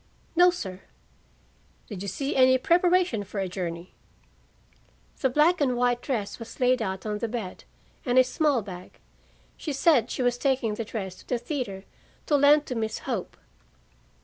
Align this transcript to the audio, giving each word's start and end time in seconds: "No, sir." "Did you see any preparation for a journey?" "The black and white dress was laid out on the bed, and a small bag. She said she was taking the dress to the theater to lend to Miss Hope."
"No, 0.35 0.49
sir." 0.49 0.81
"Did 1.85 2.01
you 2.01 2.07
see 2.07 2.35
any 2.35 2.57
preparation 2.57 3.23
for 3.23 3.39
a 3.39 3.47
journey?" 3.47 3.93
"The 5.19 5.29
black 5.29 5.61
and 5.61 5.77
white 5.77 6.01
dress 6.01 6.39
was 6.39 6.59
laid 6.59 6.81
out 6.81 7.05
on 7.05 7.19
the 7.19 7.27
bed, 7.27 7.65
and 8.03 8.17
a 8.17 8.23
small 8.23 8.63
bag. 8.63 8.97
She 9.57 9.71
said 9.73 10.09
she 10.09 10.23
was 10.23 10.39
taking 10.39 10.73
the 10.73 10.85
dress 10.85 11.13
to 11.17 11.27
the 11.27 11.37
theater 11.37 11.83
to 12.25 12.35
lend 12.35 12.65
to 12.65 12.73
Miss 12.73 12.97
Hope." 13.05 13.37